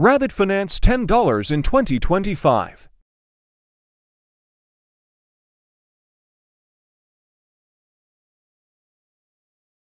[0.00, 2.89] Rabbit Finance $10 in 2025.